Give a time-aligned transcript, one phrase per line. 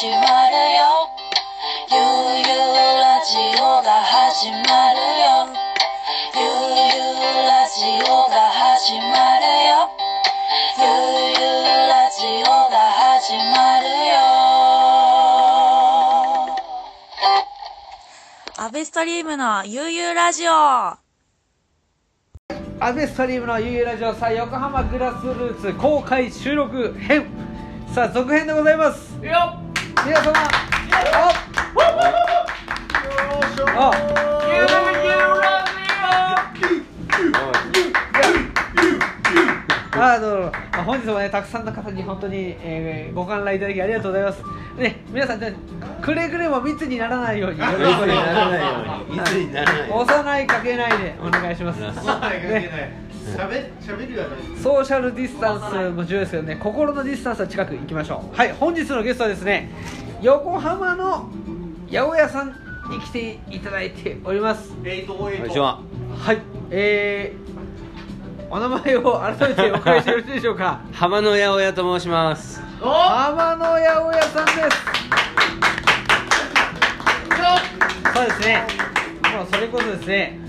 [0.00, 1.10] 始まるよ。
[1.90, 1.98] ゆう
[2.38, 5.50] ゆうラジオが始まるよ。
[6.36, 9.02] ゆうゆうラジオが始ま
[9.40, 9.90] るよ。
[10.78, 10.86] ゆう
[11.34, 14.22] ゆうラジオが始まるよ。
[18.56, 20.52] アベストリームのゆうゆうラジオ。
[20.52, 21.00] ア
[22.94, 27.26] ベストリームのゆうラジオさあ横浜グラスルーツ公開収録編。
[27.92, 29.16] さあ続編でございます。
[29.24, 29.67] よっ
[30.06, 30.32] 皆様
[40.00, 44.42] ああどうもまあ本日もねたくさんの方に本当に、えーご観覧いただきありがとうございます
[44.78, 45.54] ね皆さんね
[46.00, 47.58] くれぐれも密にならないように。
[47.58, 49.18] よろしくお願いしますならないように。
[49.18, 50.02] 密にならないように。
[50.02, 51.80] 押さないかけないでお願いします。
[51.82, 56.56] ねないしゃべしゃべるやないソーシャルディスタンスも重要ですけどね。
[56.56, 58.36] 心のディスタンスは近く行きましょう。
[58.36, 59.70] はい本日のゲストはですね
[60.22, 61.30] 横浜の
[61.90, 62.54] 八百屋さん
[62.90, 64.72] に来ていただいております。
[64.84, 65.80] エイトオエイトこんにちは。
[66.18, 66.38] はい
[66.70, 70.80] えー、お名前を改めてお伺いしてよろしいでしょうか。
[70.92, 72.62] 浜野八百屋と申します。
[72.80, 74.58] 浜野八百屋さんです。
[78.14, 78.88] そうですね。
[79.38, 80.47] もうそれこそですねはい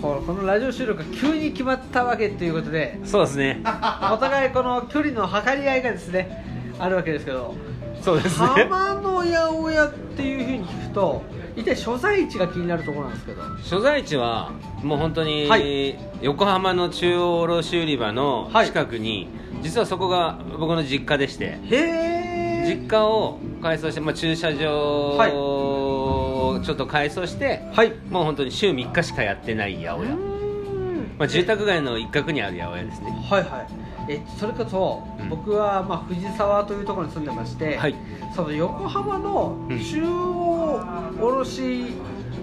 [0.00, 3.00] このラジオ収録が急に決まったわけということで。
[3.04, 3.60] そうですね。
[4.12, 6.44] お互いこの距離の測り合いがですね
[6.78, 7.54] あるわけですけど。
[8.00, 8.46] そうですね。
[8.46, 11.22] 浜の八百屋っていうふうに聞くと
[11.56, 13.42] 一体所在地が気になるところなんですけど。
[13.60, 14.52] 所在地は
[14.84, 15.96] もう本当に、はい。
[16.22, 18.66] 横浜の中央卸売場のはい。
[18.66, 19.28] 近くに、
[19.62, 21.44] 実はそこが僕の実家でして。
[21.44, 22.18] へえ
[22.68, 25.57] 実家を改装して、まあ、駐車場はい
[26.48, 27.92] をちょっと改装して、はい。
[28.10, 30.16] もう本当に週3日しかやってない八百屋、
[31.18, 33.26] まあ、住宅街の一角にある八百屋ですね。
[33.28, 33.66] はいはい。
[34.10, 35.28] えそれこそ、うん。
[35.28, 37.94] 僕はまあ藤沢というところに住んでまして、はい。
[38.34, 39.78] その横浜のうん。
[39.78, 40.80] 中央
[41.20, 41.86] 卸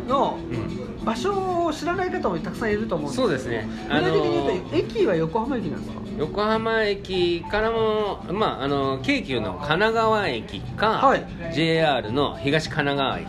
[0.07, 3.67] のうん場所を知らない方もたくさんいると思うんですそうですね。
[3.87, 6.01] 具体的に言うと、駅は横浜駅なんですか？
[6.17, 11.23] 横浜駅からも、まあ、あの京急の神奈川駅か、はい。
[11.53, 13.27] JR の東神奈川駅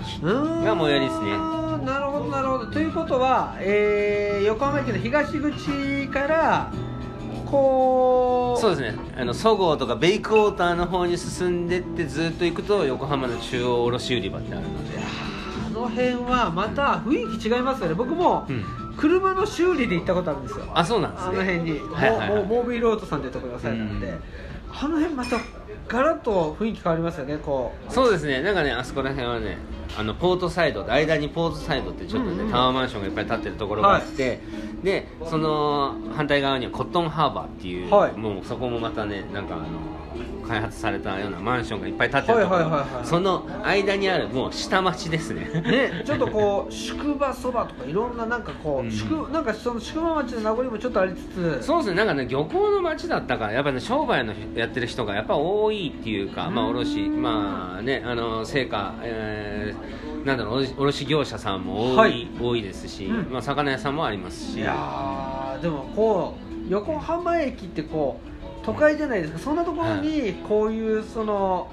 [0.64, 1.30] が最寄りですね。
[1.84, 2.66] なるほどなるほど。
[2.70, 6.72] ということは、えー横浜駅の東口から
[7.44, 8.94] こうそうですね。
[9.18, 15.02] あのそごうとかベイクウォーターの方に進んでってずっと行くと横浜の中央卸売場ってあるので、あ
[15.76, 17.94] の辺はまた雰囲気違いますよね。
[17.94, 18.64] 僕もうん、
[18.96, 20.66] 車の修理で行ったことあるんですよ。
[20.74, 21.28] あそうなんですね。
[21.28, 22.42] あの辺に、はいはいはい。
[22.42, 24.20] モモービーロードさんというところがされたので、うん。
[24.72, 25.38] あの辺また
[25.88, 28.42] ガラッと雰囲気変わりますよねこそうですね。
[28.42, 29.58] なんかねあそこら辺はね
[29.98, 32.46] あのポートサイド間にポートサイドってちょっとね、うん。
[32.46, 34.40] うんタワーマンションがいっぱい建ってるところがあって、
[34.82, 38.12] でその反対側にはコットンハーバーっていう、はい。
[38.12, 39.64] もうそこもまたねなんかあの
[40.46, 42.46] 開発されたようなマンションがいっぱい建ってる
[43.04, 45.50] その間にあるもう下町ですね。
[45.52, 48.90] うねちょっとこう宿場そばとかいろんななんかこう、うん。
[48.90, 51.62] 宿なんかその宿場町の名残もちょっとありつつ。
[51.62, 51.96] そうですね。
[51.96, 62.28] なんかね漁港の町だったからやっぱね商売のやってる人がやっぱ多いっていうかまあ卸まあねあの成果、えーなんだろう卸卸業者さんも多い,、はい。
[62.40, 63.32] 多いですし、うん。
[63.32, 64.58] まあ魚屋さんもありますし。
[64.58, 66.34] いやーでもこ
[66.68, 68.28] う横浜駅ってこう
[68.66, 69.38] 都会じゃないですか。
[69.38, 71.70] そんなところにこういうその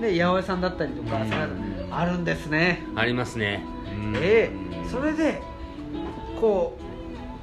[0.00, 1.94] ね八百屋さんだったりとかうん。
[1.94, 2.82] あるんですね。
[2.96, 4.16] ありますね、うん。
[4.16, 5.40] ええそれで
[6.40, 6.76] こ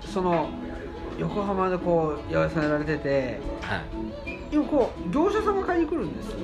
[0.04, 0.50] うその
[1.18, 4.40] 横浜でこう八百屋さんやられててはい。
[4.52, 6.38] 今こう業者さんが買いに来るんですよ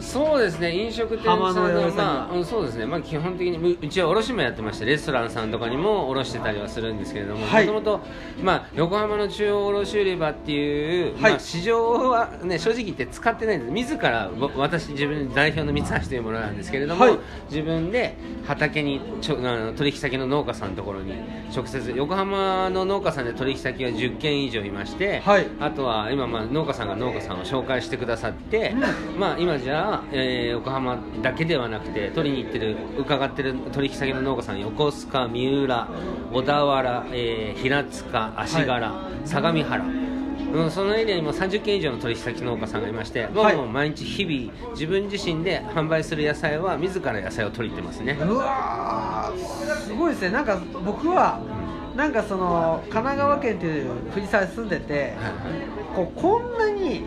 [0.00, 2.86] そうですね飲食店さんまあうんそうですね。
[2.86, 7.66] まあ基本的にううちは卸もやってましてレストランさんとかにも卸してたりはするんですけれどもはい。
[7.66, 8.04] もともと
[8.42, 11.32] まあ横浜の中央卸売場っていう、はい。
[11.32, 13.72] まあ市場はね正直言って使ってないんです。
[13.72, 17.18] 自らぼ私自分代表の三橋というものなんですけれども、はい。
[17.50, 18.16] 自分で
[18.46, 21.14] 畑にちょあの取引先の農家さんのところに
[21.54, 25.46] 直接横浜の農家さんで取引先が10件以上いまして、はい。
[25.60, 28.74] あとは今まあ農家さんが農家さんを紹介してくださって、
[29.18, 35.88] まあ今じゃあ、えー横浜だけではなくて取りに行ってる伺ってる取引先の農家さん横須賀三浦
[36.32, 38.92] 小田原、えー平塚足柄、
[39.24, 39.84] 相模原。
[40.54, 43.56] うん、そのエリアにも30件以上の取引先農家さんがいまして、はい。
[43.56, 48.16] もう毎日日々自分自身で販売する野菜は自ら野菜を取りに行ってますね。
[48.20, 50.30] うわーすごいですね。
[50.30, 51.40] なんか僕は
[51.96, 55.14] なんかその神奈川県っていう藤沢に住んでて
[55.94, 57.04] こうこんなに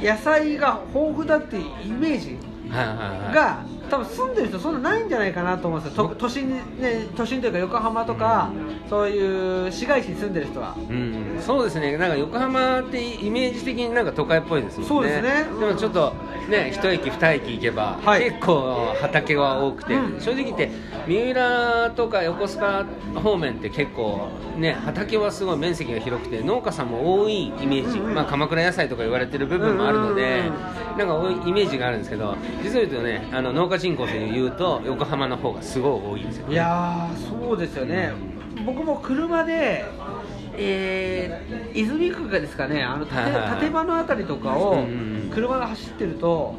[0.00, 2.38] 野菜が豊富だっていうイメージ
[2.70, 6.08] が多分住んでる人そんなないんじゃないかなと思うんですよ。
[6.08, 8.50] と都心にね都心というか横浜とか
[8.90, 10.74] そういう市街地に住んでる人は。
[10.76, 11.96] うん、そうですね。
[11.96, 14.88] なんか横浜ってイメージ的になんか都会っぽいですもんね。
[14.88, 15.44] そうですね。
[15.60, 16.12] でもちょっと
[16.50, 18.24] ね一駅二駅行けば、はい。
[18.24, 20.20] 結構畑は多くて、うん。
[20.20, 20.70] 正直言って
[21.06, 22.84] 三浦とか横須賀
[23.20, 30.42] 方面って結構ね畑はすごい面積が広くて農家さんも多いイメージ、まあ、鎌倉野菜とか言われてる部分もあるので、
[30.98, 38.12] なんか多いイメージがあるんですけど実を言うとねあの農家人口で言うと横浜の方がすごい多いんですよ、ね、いやーそうですよね。
[38.64, 39.84] 僕も車で
[40.58, 43.60] えー、泉区がですかねあのはいはいはい。
[43.60, 44.86] 立場のあたりとかを
[45.30, 46.54] 車が走ってると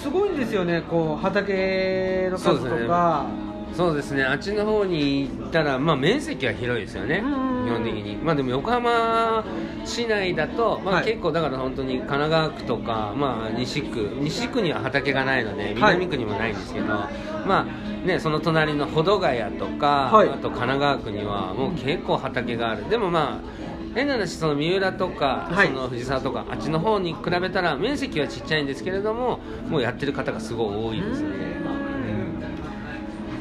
[0.00, 3.26] すごいんですよねこう畑の数とか、
[3.76, 4.24] そうですね。
[4.24, 7.26] あっちの方に行ったら、まあ、面積は広いですよね、う
[7.62, 7.66] ん。
[7.66, 9.44] 基本的に、まあ、でも横浜
[9.84, 11.04] 市内だと、まあ、はい。
[11.04, 20.28] 結構だから本当に神奈川区とか、まあ、西区西区には畑がないので南区にもないんですけど、まあね、その隣の保土ヶ谷とか、はい。
[20.28, 22.88] あと神奈川区にはもう結構畑がある。
[22.88, 25.68] でもまあ変な話その三浦とか、はい。
[25.68, 31.28] その藤沢とかあっちの方に比べたら面積はちっちゃいんですけれどももうやってる方がすごい多いですね、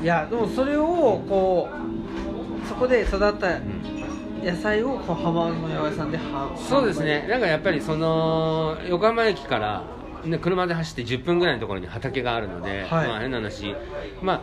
[0.03, 3.94] いやでもそれをこうそこで育ったうん
[4.44, 9.83] 野菜をこう浜の八百屋さんではそうですね、なんかやっぱりその横浜駅から、
[10.25, 13.07] ね、車で走って10分ぐらいのところに畑があるので、はい。
[13.07, 13.73] まあ、変な話、
[14.21, 14.41] まあ、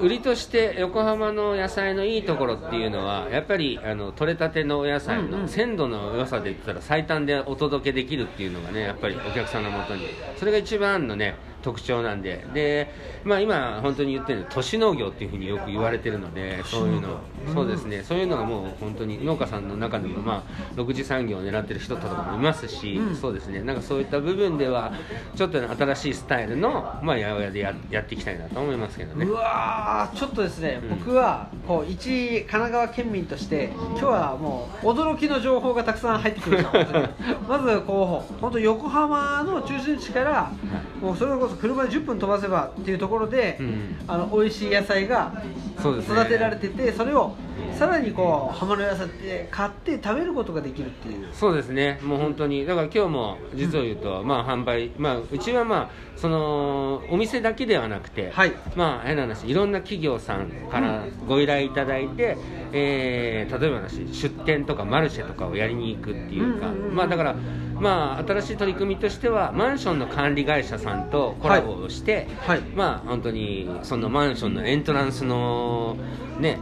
[0.00, 10.06] 売りとして横浜の野菜のいいところっていうのは、やっぱりあの取れたてのお野菜の鮮度の良さで言ったら、最短でお届けできるっていうのがね、やっぱりお客さんのもとに、
[10.38, 12.90] それが一番のね、特徴なんで、で
[13.24, 17.20] まあ、今、本当に言ってるの都市農業っていうふうによく言われてるので、そういうの、
[17.54, 23.16] そうですね、そういうのがもう本当に農家さんの中でも、まあ、6次産業を狙ってる人とかもいますし、うん。
[23.16, 24.92] そうですね、なんかそういった部分では、
[25.34, 29.24] ちょっとね新しいスタイルの、まあ、八百屋でややっていきたいなと思いますけどね。
[29.24, 29.32] う。
[29.32, 30.98] わーちょっとですね、うん。
[30.98, 37.10] 僕はこう一神奈川県民として今日はもう驚きの情報がたくさん入ってきました
[37.48, 40.52] まずこう本当横浜の中心地から
[41.00, 45.42] もうそれこそ車で10分飛ばせばっていうところで、うんあの美味しい野菜が
[45.78, 47.34] 育てられててそれを
[47.74, 51.28] さらにこう浜の野菜って買って食べることができるっていう。
[51.32, 58.52] そうですね、もう本当に、だから今日も実を言うと、まあ販売、まあ、うちはまあ、そのお店だけではなくて、はい。
[58.76, 62.36] まあ変な話、いろんな企業さんからご依頼いただいて、
[62.72, 67.36] えー例えば話、出店とかマルシェとかをやりに行くっていうか、うんうんうんまあだから、
[67.74, 72.60] まあ新しい取り組みとしては、マンションの管理会社さんとコラボをして、はい。
[72.60, 75.96] まあ本当にそのマンションのエントランスの
[76.38, 76.58] ね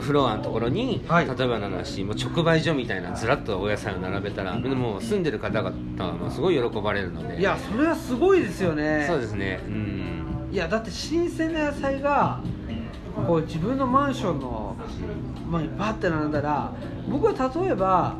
[0.00, 1.26] フロアのところに、はい。
[1.26, 5.72] 例えばの話もう直売所みたいなずらっとお野菜を並べたらもう住んでる方々
[6.04, 7.38] はもうすごい喜ばれるので。
[7.38, 9.04] いやそれはすごいですよね。
[9.06, 9.60] そうですね。
[9.66, 10.48] うん。
[10.50, 12.40] いやだって新鮮な野菜が
[13.26, 14.76] こう自分のマンションの
[15.50, 16.72] 前にバッて並んだら
[17.08, 18.16] 僕は例えば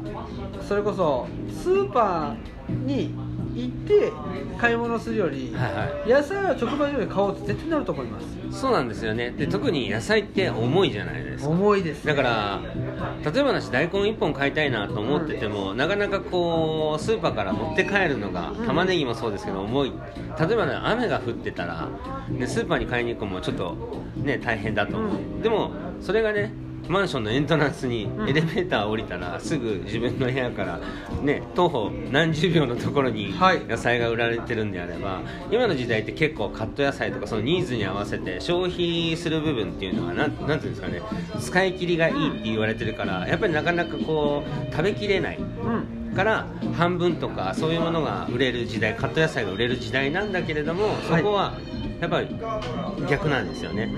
[0.67, 3.15] それこそスーパーに
[3.63, 4.13] 行って
[4.59, 8.27] 買い物するより、はいは野菜は直売所で買おうって絶対なると思います。
[8.51, 9.31] そうなんですよね。
[9.31, 11.51] で特に野菜って重いじゃないですか。
[11.51, 12.61] 重いです、ね、だから
[13.31, 18.67] 例えば話大根1本買いたいなと思ってても、なかなかこうスーパーから持って帰るのがうん。
[18.67, 19.93] 玉ねぎもそうですけど重い。
[20.39, 21.89] 例えばね雨が降ってたら、
[22.29, 23.77] ね、スーパーに買いに行くのもちょっと
[24.17, 24.97] ね大変だと。
[24.97, 25.43] 思う、うん。
[25.43, 26.53] でもそれがね
[26.89, 28.29] マンションのエントランスにうん。
[28.29, 30.81] エレベーター降りたらすぐ自分の部屋から
[31.23, 33.65] ね徒歩何十秒のところにはい。
[33.67, 35.21] 野菜が売られてるんであれば
[35.51, 41.03] 今の時代って結構カット野菜とかそのニーズに合わせて消費する部分っていうのはなんなんていうんですかね
[41.41, 46.15] 使い切りがいいって言われてるからやっぱりなかなかこう食べきれないうん。
[46.17, 51.55] から半分とかそういうものが売れる時代カット野菜が売れる時代なんだけれどもそこは
[52.01, 52.29] やっぱり
[53.09, 53.93] 逆なんですよね。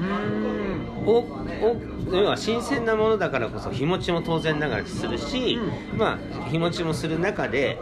[2.12, 5.58] 要は新鮮なものだからこそ日持ちも当然ながらするし、
[5.94, 7.78] うまあ、日持ちもする中で、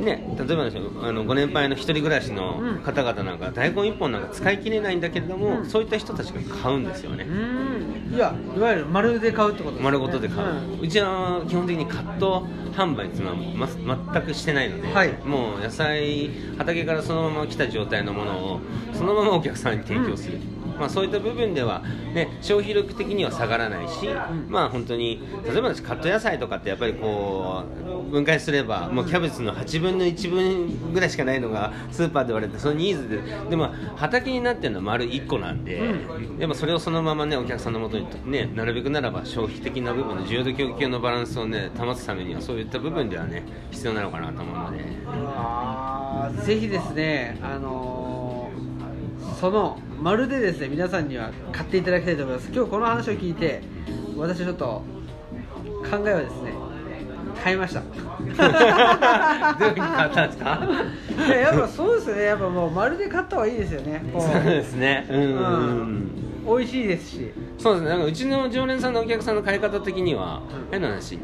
[0.00, 5.66] ね、例えばですよあのご年配の一人暮らしの方々なんか大根1本なんか使い切れないんだけれども、うん。
[5.66, 8.14] そういった人たちが買うんですよね、うん。
[8.14, 9.84] いやいわゆる丸で買うってことですね。
[9.84, 15.12] 丸ごとで買う、ううんちは基本的にカット販売っていうのは、ま、全くしてないので、はい。
[15.24, 18.60] もう野菜畑からそのまま来た状態のものを
[18.92, 20.38] そのままお客さんに提供する、
[20.78, 21.82] まあ、そういった部分では、
[22.14, 24.46] ね、消費力的には下がらないし、ん。
[24.48, 27.64] まあ本当に例えばカット野菜とかってやっぱりこ
[28.08, 33.16] う分解すればもうキャベツの8分の1分ぐらいしかないのがスーパーで売られてそのニーズで。
[33.50, 44.84] でも畑になってるのは丸1個なんで、うでもそれをそのままねお客さんのもとにねなるべくならば消費的な部分の需要と供給のバランスをね保つためにはそういった部分ではね必要なのかなと思うので。
[45.06, 47.95] あーぜひですね、あのー
[49.40, 52.50] そのまるでですね皆さんには買っていただきたいと思います。
[52.52, 53.62] 今日この話を聞いて
[54.16, 54.82] 私ちょっと
[55.90, 56.52] 考えはですね
[57.42, 57.80] 買いました。
[57.84, 60.60] どういうふうに買ったんですか？
[61.26, 62.22] いややっぱそうですよね。
[62.24, 64.02] やっぱもう丸で買った方がいいですよね。
[64.18, 65.06] そうですね。
[65.10, 65.32] うん、うんう
[65.82, 66.10] ん
[66.46, 67.32] 美味しいですし。
[67.58, 67.90] そうですね。
[67.90, 70.70] なんかうちの常連さんのお客さんの買い方的には、うん。
[70.70, 71.18] 変な話。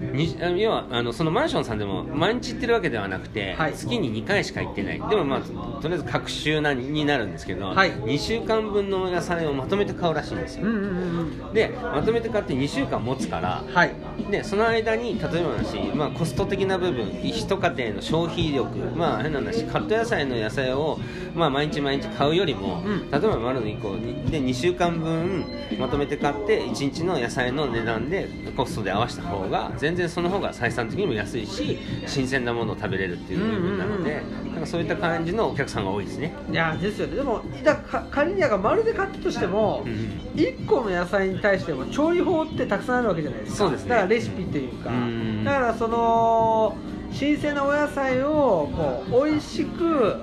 [0.00, 3.72] にあ要はあのそのマンションさんでも毎日行ってるわけではなくて、はい。
[3.74, 5.10] 月に2回しか行ってない。
[5.10, 5.40] でもまあ
[5.80, 7.92] とりあえず各週なになるんですけど、はい。
[7.92, 13.94] 2週間分の野菜をまとめて買うらしいんですよ、うんうんうんでまとめて買って2週間持つからうんはい。
[14.30, 15.48] でその間に例えば
[15.94, 20.98] まあ、コスト的な部分一家庭の消費力まあ変な話カット野菜の野菜を、
[21.34, 23.10] まあ、毎日毎日買うよりも、うん。
[23.10, 23.96] 例えば丸の1個
[24.30, 25.44] で2週間分
[25.78, 34.22] まとめて買って1日の野菜の値段でコストで合わせた方が全然その方が採算的にも安いし新鮮なものを食べれるっていう部分なので、
[34.52, 36.34] なんかそういった感じのお客さんが多いですね。
[36.50, 37.16] いやですよね。
[37.16, 43.58] でもだか仮にやが丸で買ったとしても、うん1個の野菜に対しても調理法ってたくさんあるわけじゃないですか。
[43.58, 43.90] そうですね。
[43.90, 45.44] だからレシピというか、うん。
[45.44, 46.76] だからその
[47.12, 50.20] 新鮮なお野菜をこう美味しく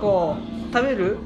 [0.00, 1.18] こう食べる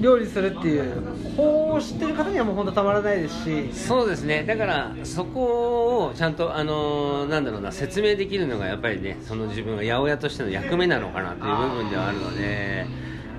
[0.00, 1.02] 料理するっていう
[1.36, 3.72] 方を知ってる方にはもう本当たまらないですし。
[3.72, 4.44] そうですね。
[4.44, 12.86] だからそこをちゃんとあのなんだろうな説明できるのがやっぱりねその自分が八百屋としての役目なのかなという部分ではあるので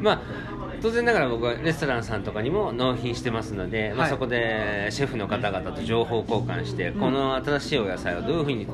[0.02, 0.22] まあ
[0.82, 8.68] 当然ながら僕はレストランさんとかにも納品してますので、まあ、はいそこでシェフの方々と情報交換して、この新しいお野菜をどういうふうに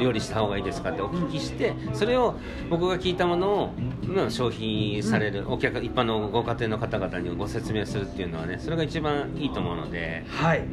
[0.00, 2.36] 料理した方がいいですかってお聞きしてそれを
[2.68, 10.24] 僕が聞いたものを、まあ、消費されるお客一般のご家庭の方々にご説明するっていうのはねそれが一番いいと思うので。
[10.28, 10.64] はい。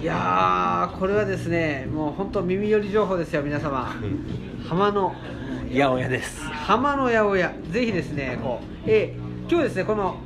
[0.00, 3.94] いやーこれはですねもう本当耳寄り情報ですよ皆様。
[4.68, 5.14] 浜の
[5.70, 6.44] 八百屋です。
[6.44, 7.54] 浜の八百屋。
[7.70, 9.21] ぜひですねこう、えー
[9.52, 10.16] 今日ですねこの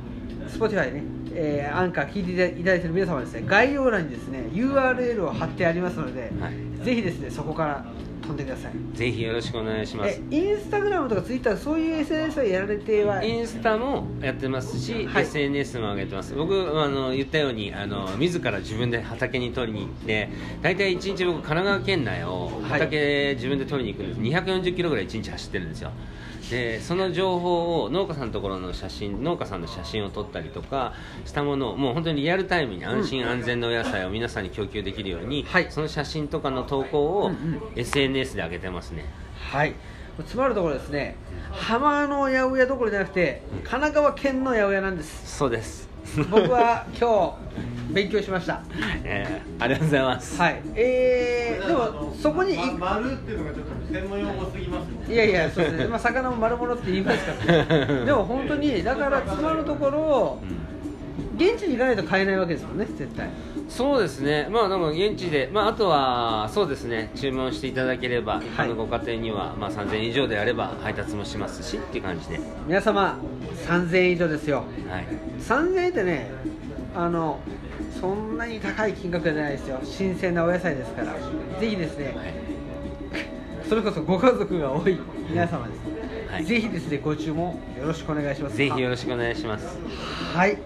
[0.47, 1.03] Spotify ね、
[1.33, 6.85] えーアンカー聞いていただいている皆様はですね概要欄にですね URL を貼ってありますので、はい。
[6.85, 7.85] ぜひですねそこから
[8.27, 8.73] 飛んでください。
[8.93, 10.21] ぜひよろしくお願いします。
[10.31, 15.23] えインスタグラムとかツイッターそういう SNS はやられてはインスタもやってますし、はい。
[15.23, 16.35] SNS も上げてます。
[16.35, 20.29] 僕あの言ったようにあの自ら自分で畑に取りに行って
[20.61, 22.81] 大体1日僕神奈川県内をはい。
[22.81, 25.91] 畑自分で取りに行くんです、240キロぐらい1日走ってるんですよ。
[26.49, 30.93] でその情報を農家さんのところの写真農家さんの写真を撮ったりとか
[31.25, 35.67] したものをもう本当にリアルタイムに安心安全なお野菜を皆さんに供給できるように、はい。
[35.69, 37.61] その写真とかの投稿をうんうん
[38.17, 39.05] SNS で上げてますね。
[39.51, 39.75] はい。
[40.25, 41.15] つまるところですね。
[41.51, 45.37] 浜の八百屋どころじゃなくて神奈川県の八百屋なんです。
[45.37, 45.87] そうです。
[46.31, 47.37] 僕は今
[47.89, 48.63] 日勉強しました。
[49.03, 50.41] えーありがとうございます。
[50.41, 50.61] はい。
[50.75, 58.05] えー、でもそこにいま丸っていうのがちょっと専門用語すぎますもんいやいやそうですね、まあ、魚も丸物って言いますからね。
[58.05, 60.39] でも本当にだからつまるところ
[61.37, 63.29] 現地に行かないと買えないわけですもんね絶対。
[63.69, 67.11] そうですね、まあ、でも現地で、まあ、あとはそうですね。
[67.15, 73.17] 注文していただければ、一般のご家庭には、まあ、3000円以上であれば配達もしますしっていう感じで、皆様
[73.67, 74.63] 3000円以上ですよ。
[74.89, 75.07] はい、
[75.39, 76.31] 3000円ってね
[76.95, 77.39] あの
[77.99, 79.79] そんなに高い金額じゃないですよ。
[79.83, 81.13] 新鮮なお野菜ですから。
[81.59, 82.33] ぜひですね、はい。
[83.67, 84.97] それこそご家族が多い
[85.29, 86.45] 皆様です、はい。
[86.45, 88.55] ぜひですねご注文よろしくお願いします。
[88.55, 89.77] ぜひよろしくお願いします。
[90.33, 90.57] はい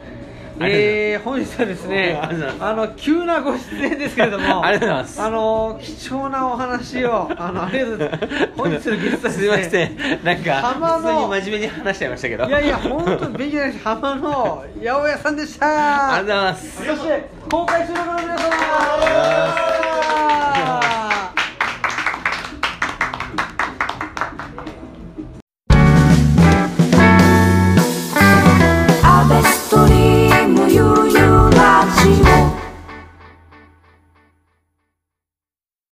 [0.60, 2.20] えー、本日はですね
[2.60, 5.22] あの急なご出演ですけれどもありがとうございます。
[5.22, 8.50] あの貴重なお話をあのありがとうございます。
[8.58, 16.16] 本日のゲストはですすいまねせん、なんか浜の普通に真面目に話しちゃいましたけど、いやいや本当に勉強になりました浜の八百屋さんでした。
[16.16, 16.86] ありがとうございます。
[16.86, 19.71] そして公開収録の皆様